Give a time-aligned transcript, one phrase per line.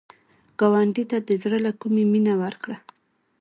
[0.59, 2.77] ګاونډي ته د زړه له کومي مینه ورکړه